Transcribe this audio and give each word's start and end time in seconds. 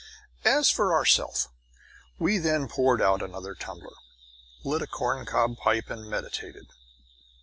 As 0.45 0.67
for 0.71 0.95
ourself, 0.95 1.49
we 2.17 2.39
then 2.39 2.67
poured 2.67 3.03
out 3.03 3.21
another 3.21 3.53
tumbler, 3.53 3.93
lit 4.65 4.81
a 4.81 4.87
corncob 4.87 5.57
pipe, 5.57 5.91
and 5.91 6.09
meditated. 6.09 6.65